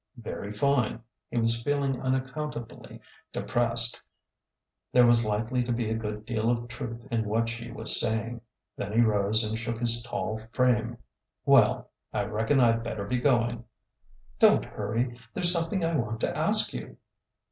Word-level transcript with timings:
"Very 0.17 0.51
fine!" 0.51 1.03
He 1.29 1.37
was 1.37 1.61
feeling 1.61 2.01
unaccountably 2.01 2.99
de 3.31 3.43
pressed. 3.43 4.01
There 4.91 5.05
was 5.05 5.23
likely 5.25 5.61
to 5.61 5.71
be 5.71 5.91
a 5.91 5.95
good 5.95 6.25
deal 6.25 6.49
of 6.49 6.67
truth 6.67 7.07
in 7.11 7.25
what 7.25 7.49
she 7.49 7.69
was 7.71 7.99
saying. 7.99 8.41
Then 8.75 8.93
he 8.93 9.01
rose 9.01 9.43
and 9.43 9.55
shook 9.59 9.77
his 9.77 10.01
tall 10.01 10.39
frame." 10.53 10.97
Well,— 11.45 11.91
I 12.11 12.23
reckon 12.23 12.59
I 12.59 12.71
'd 12.71 12.83
better 12.83 13.05
be 13.05 13.19
going."" 13.19 13.63
Don't 14.39 14.65
hurry. 14.65 15.19
There 15.35 15.43
's 15.43 15.53
something 15.53 15.85
I 15.85 15.95
want 15.95 16.19
to 16.21 16.35
ask 16.35 16.73
you." 16.73 16.97